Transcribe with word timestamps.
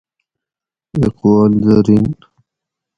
اقوال 1.03 1.51
زریں 1.67 2.05